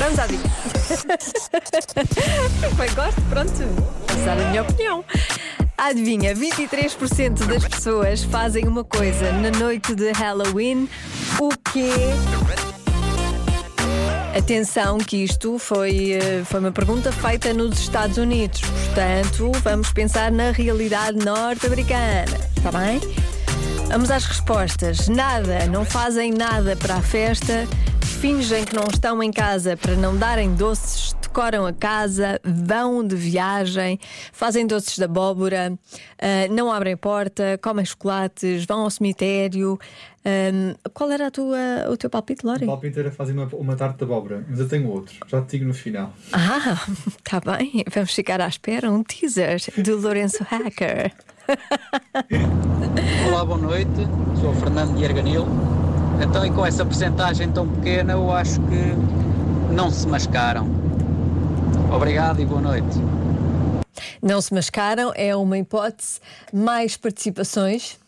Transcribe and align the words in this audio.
Vamos 0.00 0.18
à 0.18 0.26
dica. 0.26 0.48
Bem, 2.74 2.90
gosto, 2.94 3.20
pronto. 3.28 3.52
Passar 4.06 4.40
a 4.40 4.48
minha 4.48 4.62
opinião. 4.62 5.04
Adivinha, 5.76 6.34
23% 6.34 7.44
das 7.44 7.68
pessoas 7.68 8.24
fazem 8.24 8.66
uma 8.66 8.82
coisa 8.82 9.30
na 9.32 9.50
noite 9.50 9.94
de 9.94 10.10
Halloween. 10.12 10.88
O 11.38 11.50
quê? 11.70 11.90
Atenção 14.34 14.96
que 14.96 15.18
isto 15.18 15.58
foi, 15.58 16.12
eh, 16.12 16.44
foi 16.46 16.60
uma 16.60 16.72
pergunta 16.72 17.12
feita 17.12 17.52
nos 17.52 17.80
Estados 17.80 18.16
Unidos. 18.16 18.62
Portanto, 18.62 19.52
vamos 19.62 19.92
pensar 19.92 20.32
na 20.32 20.50
realidade 20.50 21.22
norte-americana. 21.22 22.24
Está 22.56 22.72
bem? 22.72 22.98
Vamos 23.88 24.10
às 24.10 24.24
respostas. 24.24 25.08
Nada, 25.08 25.66
não 25.66 25.84
fazem 25.84 26.32
nada 26.32 26.74
para 26.74 26.94
a 26.94 27.02
festa, 27.02 27.68
fingem 28.20 28.66
que 28.66 28.74
não 28.76 28.84
estão 28.84 29.22
em 29.22 29.30
casa 29.30 29.78
para 29.78 29.96
não 29.96 30.14
darem 30.14 30.54
doces, 30.54 31.14
decoram 31.22 31.64
a 31.64 31.72
casa, 31.72 32.38
vão 32.44 33.02
de 33.02 33.16
viagem, 33.16 33.98
fazem 34.30 34.66
doces 34.66 34.96
de 34.96 35.04
abóbora, 35.04 35.72
ah, 36.18 36.46
não 36.50 36.70
abrem 36.70 36.98
porta, 36.98 37.58
comem 37.62 37.82
chocolates, 37.82 38.66
vão 38.66 38.82
ao 38.82 38.90
cemitério. 38.90 39.78
Ahm, 40.22 40.74
qual 40.92 41.10
era 41.10 41.28
a 41.28 41.30
tua, 41.30 41.56
o 41.90 41.96
teu 41.96 42.10
palpite, 42.10 42.44
Lori? 42.44 42.64
O 42.64 42.66
palpite 42.66 42.98
era 42.98 43.10
fazer 43.10 43.32
uma, 43.32 43.46
uma 43.54 43.74
tarte 43.74 43.96
de 43.96 44.04
abóbora, 44.04 44.44
mas 44.50 44.60
eu 44.60 44.68
tenho 44.68 44.86
outro, 44.90 45.14
já 45.26 45.40
te 45.40 45.52
digo 45.56 45.64
no 45.64 45.72
final. 45.72 46.12
Ah, 46.30 46.78
tá 47.24 47.40
bem. 47.40 47.82
Vamos 47.90 48.12
ficar 48.12 48.38
à 48.42 48.48
espera. 48.48 48.90
Um 48.90 49.02
teaser 49.02 49.62
do 49.78 49.96
Lourenço 49.96 50.44
Hacker. 50.44 51.10
Olá, 53.32 53.46
boa 53.46 53.58
noite. 53.58 54.06
Sou 54.38 54.50
o 54.50 54.54
Fernando 54.56 54.94
de 54.98 55.06
Arganil. 55.06 55.69
Então, 56.22 56.44
e 56.44 56.50
com 56.50 56.66
essa 56.66 56.84
porcentagem 56.84 57.50
tão 57.50 57.66
pequena, 57.66 58.12
eu 58.12 58.30
acho 58.30 58.60
que 58.60 59.72
não 59.72 59.90
se 59.90 60.06
mascaram. 60.06 60.68
Obrigado 61.90 62.40
e 62.40 62.44
boa 62.44 62.60
noite. 62.60 62.98
Não 64.22 64.40
se 64.40 64.52
mascaram, 64.52 65.12
é 65.16 65.34
uma 65.34 65.58
hipótese. 65.58 66.20
Mais 66.52 66.96
participações. 66.96 67.98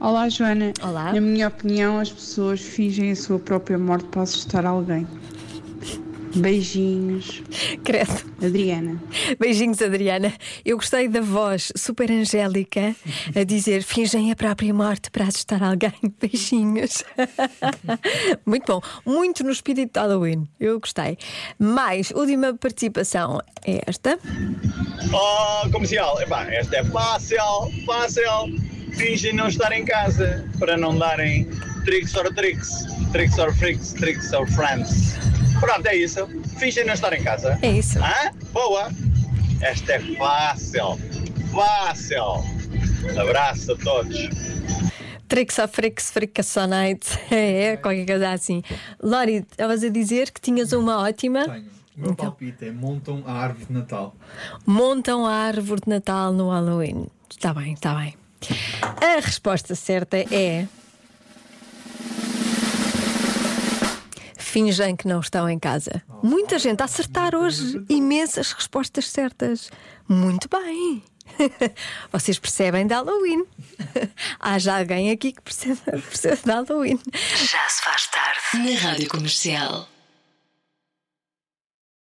Olá, 0.00 0.28
Joana. 0.28 0.72
Olá. 0.82 1.12
Na 1.12 1.20
minha 1.20 1.48
opinião, 1.48 2.00
as 2.00 2.10
pessoas 2.10 2.60
fingem 2.60 3.12
a 3.12 3.16
sua 3.16 3.38
própria 3.38 3.78
morte 3.78 4.06
para 4.06 4.22
assustar 4.22 4.66
alguém. 4.66 5.06
Beijinhos. 6.36 7.42
Credo. 7.82 8.36
Adriana. 8.44 9.00
Beijinhos, 9.38 9.80
Adriana. 9.80 10.32
Eu 10.64 10.76
gostei 10.76 11.08
da 11.08 11.20
voz 11.20 11.72
super 11.76 12.10
angélica 12.10 12.94
a 13.34 13.44
dizer 13.44 13.82
fingem 13.82 14.30
a 14.30 14.36
própria 14.36 14.72
morte 14.72 15.10
para 15.10 15.24
assustar 15.24 15.62
alguém. 15.62 15.92
Beijinhos. 16.20 17.02
Muito 18.44 18.66
bom. 18.66 18.80
Muito 19.04 19.42
no 19.42 19.50
espírito 19.50 19.94
de 19.94 20.00
Halloween. 20.00 20.48
Eu 20.60 20.78
gostei. 20.78 21.16
Mais, 21.58 22.10
última 22.10 22.54
participação 22.54 23.40
é 23.64 23.80
esta. 23.86 24.18
Oh, 25.12 25.70
comercial, 25.70 26.20
Epá, 26.20 26.44
esta 26.52 26.76
é 26.76 26.84
fácil, 26.84 27.38
fácil. 27.86 28.54
Fingem 28.92 29.34
não 29.34 29.48
estar 29.48 29.72
em 29.72 29.84
casa 29.84 30.48
para 30.58 30.76
não 30.76 30.96
darem 30.96 31.48
tricks 31.86 32.16
or 32.16 32.34
tricks, 32.34 32.84
tricks 33.12 33.38
or 33.38 33.52
freaks, 33.54 33.92
tricks 33.92 34.32
or 34.32 34.44
friends. 34.48 35.14
Pronto, 35.60 35.86
é 35.86 35.96
isso. 35.96 36.26
Fingem 36.58 36.84
não 36.84 36.94
estar 36.94 37.12
em 37.12 37.22
casa. 37.22 37.56
É 37.62 37.70
isso. 37.70 37.98
Hã? 38.00 38.32
Boa. 38.52 38.90
Esta 39.60 39.92
é 39.92 40.00
fácil, 40.16 40.98
fácil. 41.54 42.44
Abraço 43.18 43.72
a 43.72 43.76
todos. 43.76 44.28
Tricks 45.28 45.58
of 45.60 45.72
Fricks, 45.72 46.10
Fricassonite. 46.12 47.18
É, 47.30 47.76
qualquer 47.76 48.04
coisa 48.04 48.32
assim. 48.32 48.62
Lori, 49.00 49.46
estavas 49.48 49.84
a 49.84 49.88
dizer 49.88 50.32
que 50.32 50.40
tinhas 50.40 50.72
uma 50.72 50.98
ótima. 50.98 51.44
Tenho. 51.44 51.76
O 51.96 52.00
meu 52.00 52.14
palpite 52.14 52.66
é 52.66 52.72
montam 52.72 53.22
a 53.26 53.32
árvore 53.32 53.66
de 53.66 53.72
Natal. 53.72 54.14
Montam 54.66 55.24
a 55.24 55.32
árvore 55.32 55.80
de 55.82 55.88
Natal 55.88 56.32
no 56.32 56.50
Halloween. 56.50 57.06
Está 57.30 57.54
bem, 57.54 57.72
está 57.72 57.94
bem. 57.94 58.14
A 59.00 59.20
resposta 59.20 59.74
certa 59.74 60.18
é. 60.18 60.66
Fingem 64.56 64.96
que 64.96 65.06
não 65.06 65.20
estão 65.20 65.46
em 65.50 65.58
casa. 65.58 66.02
Muita 66.22 66.58
gente 66.58 66.80
a 66.80 66.86
acertar 66.86 67.34
hoje. 67.34 67.84
Imensas 67.90 68.52
respostas 68.52 69.06
certas. 69.06 69.70
Muito 70.08 70.48
bem. 70.48 71.04
Vocês 72.10 72.38
percebem 72.38 72.86
de 72.86 72.94
Halloween. 72.94 73.44
Há 74.40 74.58
já 74.58 74.78
alguém 74.78 75.10
aqui 75.10 75.32
que 75.32 75.42
percebe, 75.42 75.78
percebe 75.84 76.40
de 76.42 76.50
Halloween. 76.50 76.98
Já 77.12 77.68
se 77.68 77.82
faz 77.82 78.06
tarde 78.06 78.70
na 78.70 78.80
Rádio 78.80 79.10
Comercial. 79.10 79.86